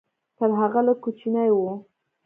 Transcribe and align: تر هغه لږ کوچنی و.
تر 0.37 0.49
هغه 0.59 0.79
لږ 0.87 0.97
کوچنی 1.05 1.49
و. 1.55 1.59